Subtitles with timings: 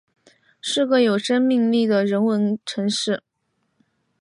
[0.59, 3.21] 是个有生命力的人文城市